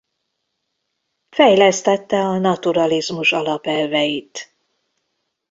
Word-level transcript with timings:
Fejlesztette 1.29 2.17
a 2.17 2.37
naturalizmus 2.37 3.31
alapelveit. 3.31 4.57